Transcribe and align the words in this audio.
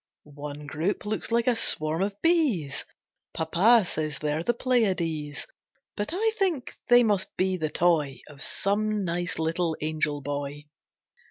One 0.23 0.65
group 0.65 1.05
looks 1.05 1.29
like 1.31 1.45
a 1.45 1.55
swarm 1.55 2.01
of 2.01 2.19
bees, 2.23 2.85
Papa 3.35 3.85
says 3.85 4.17
they're 4.17 4.41
the 4.41 4.51
Pleiades; 4.55 5.45
But 5.95 6.09
I 6.11 6.31
think 6.39 6.73
they 6.89 7.03
must 7.03 7.37
be 7.37 7.55
the 7.55 7.69
toy 7.69 8.21
Of 8.27 8.41
some 8.41 9.05
nice 9.05 9.37
little 9.37 9.77
angel 9.79 10.21
boy. 10.23 10.65